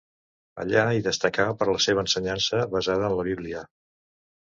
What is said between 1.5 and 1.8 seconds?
per